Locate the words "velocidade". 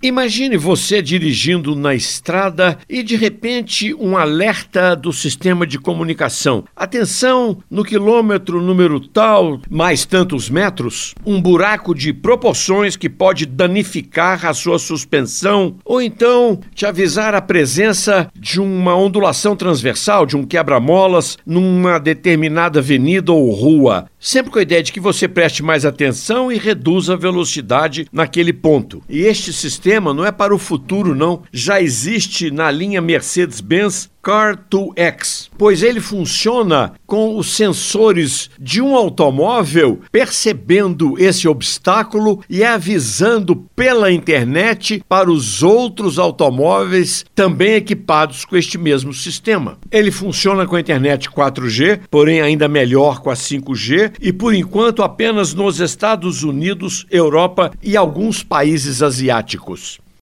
27.16-28.06